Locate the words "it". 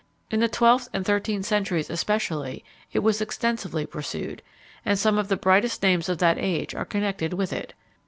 2.91-3.03, 7.53-7.75